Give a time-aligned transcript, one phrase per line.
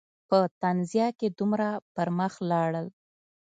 [0.27, 2.87] په تنزیه کې دومره پر مخ لاړل.